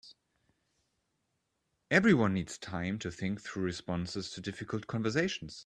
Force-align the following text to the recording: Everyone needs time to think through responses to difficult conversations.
Everyone 1.91 2.33
needs 2.33 2.57
time 2.57 2.97
to 2.97 3.11
think 3.11 3.39
through 3.39 3.61
responses 3.65 4.31
to 4.31 4.41
difficult 4.41 4.87
conversations. 4.87 5.59